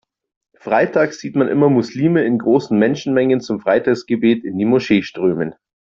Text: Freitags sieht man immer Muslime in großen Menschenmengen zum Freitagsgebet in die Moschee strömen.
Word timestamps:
Freitags 0.57 1.19
sieht 1.19 1.35
man 1.35 1.47
immer 1.47 1.69
Muslime 1.69 2.23
in 2.23 2.39
großen 2.39 2.75
Menschenmengen 2.75 3.39
zum 3.39 3.59
Freitagsgebet 3.59 4.43
in 4.43 4.57
die 4.57 4.65
Moschee 4.65 5.03
strömen. 5.03 5.53